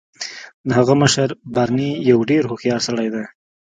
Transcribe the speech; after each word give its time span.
د 0.67 0.69
هغه 0.79 0.93
مشر 1.01 1.27
بارني 1.53 1.91
یو 2.09 2.19
ډیر 2.29 2.43
هوښیار 2.49 2.79
سړی 2.87 3.07
دی 3.13 3.23